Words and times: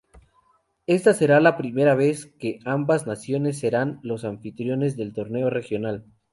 Esta 0.87 1.13
será 1.13 1.39
la 1.41 1.57
primera 1.57 1.93
vez 1.93 2.25
que 2.39 2.57
ambas 2.65 3.05
naciones 3.05 3.59
serán 3.59 3.99
los 4.01 4.25
anfitriones 4.25 4.97
del 4.97 5.13
torneo 5.13 5.51
regional. 5.51 6.05